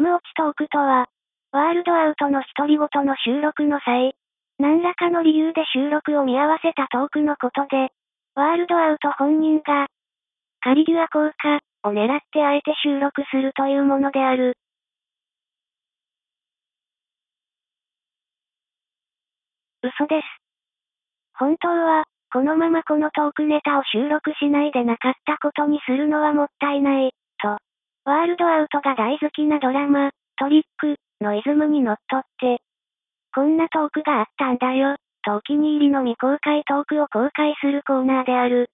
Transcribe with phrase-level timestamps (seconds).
[0.00, 1.06] ム落ちトークとは、
[1.52, 4.14] ワールドアウトの独り言の収録の際、
[4.58, 7.92] 何らかの理由で収録を見合わせたトークのことで、
[8.34, 9.86] ワールドアウト本人が、
[10.60, 14.56] カリギュア効果を狙ってあえて収録するというものである。
[19.82, 20.24] 嘘です。
[21.38, 27.12] 本当は、このままこのトークネタを収録しないでなかったことにするのはもったいない、
[28.06, 32.62] ワールドアウトが大好きなドラマ、トリック、のイズムにのっとって、
[33.34, 34.94] こんなトークがあったんだよ、
[35.24, 38.70] とお気に入りの未公開トークを公開するコーナーである。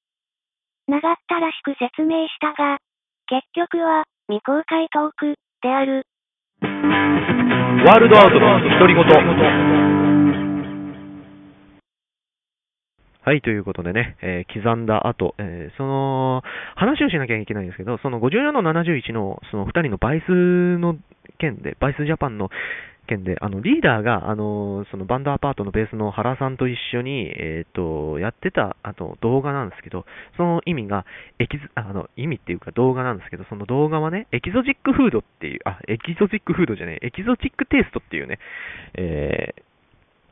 [0.87, 2.77] 長ったらしく説明したが、
[3.27, 6.05] 結局は、未公開トーク、である。
[6.61, 9.72] ワールドアウトの独り言。
[13.25, 16.43] はい、ということでね、えー、刻んだ後、えー、その、
[16.75, 20.97] 話をしなきゃいけないんですけど、その54の71の、その2人の VICE の
[21.39, 22.51] 件で、 VICE Japan の
[23.07, 30.05] 件で、あの、リーダーが、あの、その band apart のベースの原さんと一緒に、えっ、と、やってた、あと、動画なんですけど、
[30.37, 31.07] その意味が、
[31.39, 38.41] エキゾ、あの、意味っていうか動画なんですけど、その動画はね、 exotic food っていう、あ、 exotic food じゃねえ、 exotic taste っていうね、
[38.95, 39.63] えー、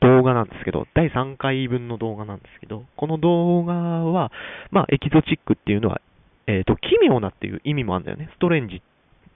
[0.00, 4.32] 動画なんですけど、第3回分の動画なんですけど、この動画は、
[4.70, 6.00] まあ、エキゾチックっていうのは、
[6.46, 8.30] えっ、ー、と、奇妙なっていう意味もあるんだよね。
[8.34, 8.82] ストレンジ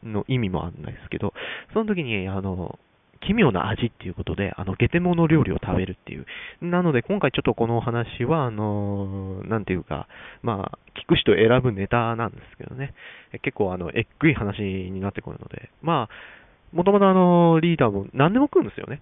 [0.02, 1.34] の意味もあるんですけど、
[1.72, 2.78] その時に、あの、
[3.26, 6.26] 奇妙な味っていうことで、あの、ゲテモノ料理を食べるっていう。
[6.60, 10.08] なので、今回ちょっとこの話は、あの、なんていうか、
[10.42, 12.94] まあ、聞く人選ぶネタなんですけどね。
[13.42, 19.00] 結構、あの、えっくい話になってくるので、まあ、もともとあの、リーダーも何でも食うんですよね。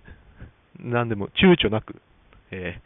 [0.82, 1.96] 何でも躊躇なく。
[2.50, 2.80] え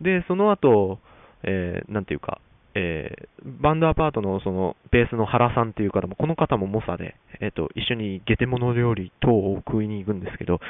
[0.00, 0.98] ー、で、その後、
[1.42, 2.40] えー、なんていうか、
[2.74, 10.60] えー、バンドアパートのそのベースの原さんっていう方も、この方も猛者で、えっ、ー、と、一緒にゲテモノ料理等を食いに行くんですけど、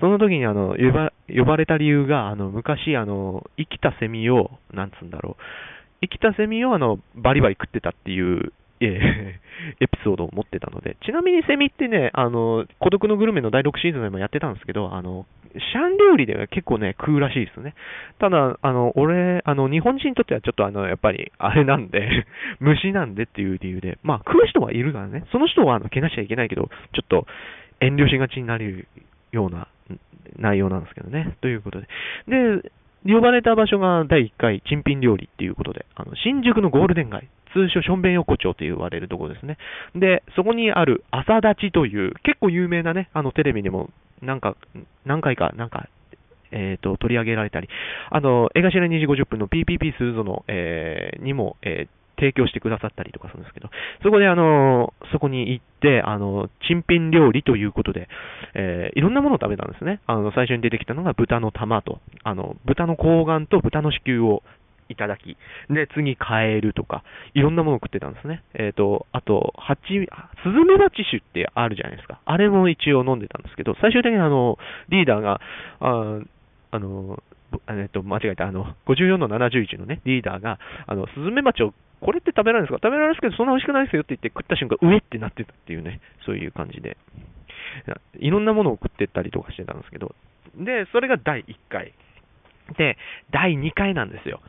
[0.00, 5.42] その時にあの、呼ば呼ばれた理由が、あの、昔、あの、生きたセミを、なんつうんだろう、
[6.02, 8.52] 生きたセミをあの、バリバリ食ってたっていう
[8.84, 9.38] え
[9.80, 17.74] エピソードを持ってたので、ちなみにセミってね、あの、孤独のグルメの第6シーズンでもやってたんですけど、あの、シャン料理では結構ね、食うらしいですね。
[18.18, 22.26] ただ、あの、俺、あの、日本人にとってはちょっとあの、やっぱり、あれなんで
[22.60, 27.26] 虫なんでっていう理由で、まあ、食う人はいるからね、その人は、あの、けなしちゃいけないけど、ちょっと、
[27.80, 28.86] 遠慮しがちになる
[29.32, 29.66] ような
[30.38, 31.36] 内容なんですけどね。
[31.40, 31.88] ということで。
[32.28, 32.70] で、
[33.04, 37.28] 呼ばれた場所が第1回、珍品料理っていうことで、あの、新宿のゴールデン街。
[37.52, 39.58] 通称、ションベン横丁と言われるところですね。
[39.94, 43.90] で、そこにある朝立ちという、結構有名なね、あのテレビでも、
[44.22, 44.56] なんか、
[45.04, 45.88] 何回か、なんか、
[46.52, 47.68] えっ、ー、と、取り上げられたり、
[48.10, 53.68] あの、江頭2時50分の PPP スーゾの、えー、にも、えー、提供してくださったりとかするんですけど、
[54.04, 58.08] そこであの、そこに行って、あの、珍品料理ということで、
[58.54, 60.00] えー、いろんなものを食べたんですね。
[60.06, 64.42] あの、最初に出てきたのが豚の玉と、あの、豚の睾丸と豚の子宮を
[64.88, 65.36] いただき、
[65.70, 67.02] で、次、カエルとか、
[67.34, 68.42] いろんなものを食ってたんですね。
[68.54, 69.82] えっ、ー、と、あと、ハチ、
[70.42, 72.20] スズメバチ酒ってあるじゃないですか。
[72.24, 75.40] あれも一応飲んでたんですけど、最終的にあの、リーダーが、
[75.80, 76.20] あ
[76.70, 77.22] あの、
[77.68, 82.88] えっと、間違えた、あの、54の71のね、リーダーが、あの、スズメバチを、これって食べられるんですか？
[82.88, 86.96] 食べられるんですけど、そんな美味しくないですよって言って食った瞬間、上ってなってたっていうね、そういう感じで。
[88.18, 90.14] いろんなものを食ってったりとかしてたんですけど、
[90.56, 91.92] で、それが第1回。
[92.76, 92.96] で、
[93.30, 94.40] 第2回なんですよ。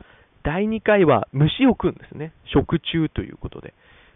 [0.44, 2.32] 第2回は虫を食うんですね。
[2.52, 3.74] 食虫ということで。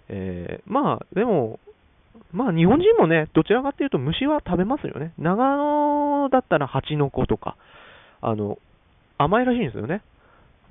[0.08, 1.58] えー、まあ、でも、
[2.32, 5.14] まあ日本人もね、どちらかっていうと虫は食べますよね。
[5.18, 7.56] 長野だったら蜂の子とか、
[8.20, 8.58] あの、
[9.16, 10.02] 甘いらしいんですよね。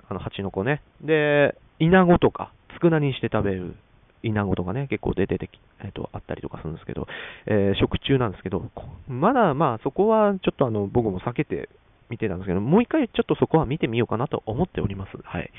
[0.07, 0.81] あの、蜂の子ね。
[1.01, 3.75] で、イナゴとか、佃煮にして食べる
[4.23, 5.49] イナゴとかね、結構出てき、
[5.81, 7.07] えっ、ー、と、あったりとかするんですけど、
[7.47, 8.69] えー、食虫なんですけど、
[9.07, 11.69] まだまあそこはちょっとあの、僕も避けて
[12.09, 15.11] 見てたんですけど、もう一回ちょっとそこは見てみようかなと思っております。
[15.23, 15.51] はい。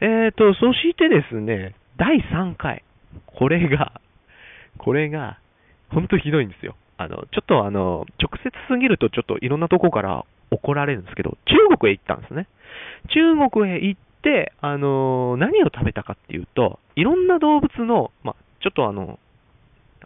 [0.00, 2.82] えーと、そしてですね、第3回。
[3.26, 4.00] これが、
[4.78, 5.38] これが、
[5.90, 6.76] ほんとひどいんですよ。
[6.96, 12.46] あの、ちょっとあの、直接すぎるとちょっといろんなとこから怒られるんですけど、中国へ行ったんですね。
[13.08, 19.18] 中国へ行って、あの、何を食べたかっていうと、いろんな動物の、まちょっとあの、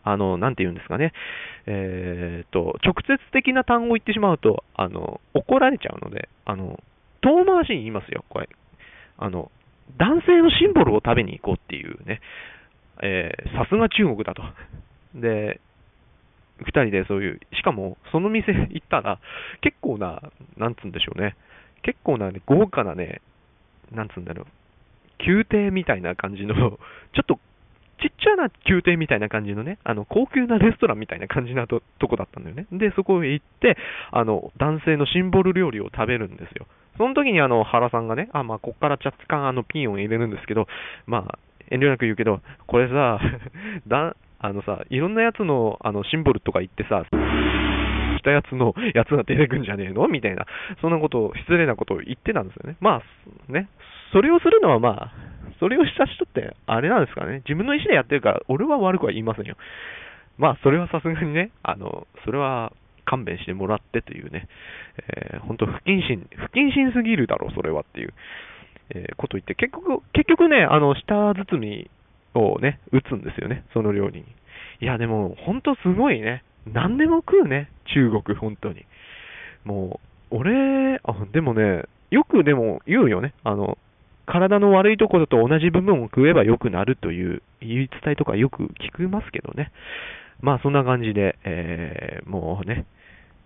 [0.04, 1.12] あの、なんて言うんですかね、
[1.66, 6.80] えー、と、直接的な単語を言ってしまうと、あの、怒られちゃうので、あの、
[7.20, 8.48] 遠回しに言いますよ、これ。
[9.18, 9.50] あの、
[9.98, 12.20] 男性のシンボルを食べに行こうっていうね、
[13.02, 14.42] えー、さすが中国だと。
[15.14, 15.60] で、
[16.58, 19.20] 二人でそういう、しかも、その店行ったら、
[19.60, 20.20] 結構な、
[20.56, 21.36] なんつうんでしょうね、
[21.82, 23.20] 結構な、ね、豪華なね、
[23.92, 24.46] なんつうんだろう、
[25.24, 26.76] 宮廷みたいな感じの、ちょ
[27.22, 27.38] っと
[28.00, 32.66] ちっちゃな宮廷みたいな感じのね、あの、高級なレストランみたいな感じなとこだったんだよね。
[32.72, 33.76] で、そこへ行って、
[34.10, 36.66] あの、男性のシンボル料理を食べるんですよ。
[36.96, 40.66] その時にあの、原さんがね、あ、まあ、こっから若干あの、ピンを入れるんですけど、
[41.06, 41.38] まあ、
[41.70, 43.20] 遠慮なく言うけど、これさ、
[43.86, 47.04] だ、あのさ、いろんなやつの、あの、シンボルとか言ってさ、
[48.18, 50.06] したやつのやつが出てくんじゃねえの？
[50.08, 50.46] みたいな、
[50.80, 52.76] そんなことを、失礼なことを言ってたんですよね。
[52.80, 53.02] ま
[53.48, 53.68] あ、ね、
[54.12, 55.27] それをするのはまあ、
[55.60, 59.56] それをした人って、あれなんですかね、自分の意思でやってるから、俺は悪くは言いませんよ。
[60.38, 62.72] まあ、それはさすがにね、あの、それは
[63.04, 64.48] 勘弁してもらってというね、
[64.98, 68.14] えー、本当不謹慎、不謹慎すぎるだろう、それはっていう、
[68.90, 71.90] えー、こと言って、結局、結局ね、あの、下包み
[72.34, 74.26] をね、打つんですよね、その料理に。
[74.80, 76.44] いや、でも、本当すごいね。
[76.66, 78.84] 何でも食うね、中国、本当に。
[79.64, 80.00] も
[80.30, 83.34] う、俺、あ、でもね、よくでも言うよね。
[83.42, 83.78] あの、
[84.28, 89.72] 体の悪いところと同じ部分を食えば良くなるという言い伝えとかよく聞きますけどね。
[90.40, 92.84] まあそんな感じで、えー、もうね、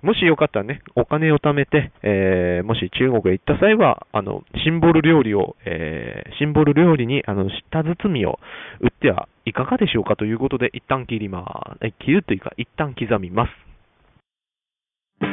[0.02, 8.40] もしよかったらね、お金を貯めて、えー、もし中国へ行った際は、あの、シンボル料理を、えー、シンボル料理に、あの、下包みを
[8.81, 11.94] 売ってはいかがでしょうかということで、一旦切りまーす。
[12.00, 13.50] 切るというか、一旦刻みます。
[15.20, 15.29] ワ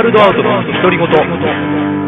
[0.00, 2.05] ールドアウトの独り言。